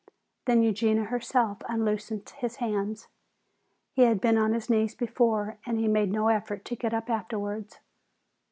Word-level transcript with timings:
Then 0.45 0.63
Eugenia 0.63 1.03
herself 1.03 1.59
unloosed 1.69 2.31
his 2.31 2.55
hands. 2.55 3.07
He 3.93 4.01
had 4.01 4.19
been 4.19 4.35
on 4.35 4.51
his 4.53 4.67
knees 4.67 4.95
before 4.95 5.59
and 5.63 5.77
he 5.77 5.87
made 5.87 6.11
no 6.11 6.29
effort 6.29 6.65
to 6.65 6.75
get 6.75 6.91
up 6.91 7.07
afterwards. 7.07 7.79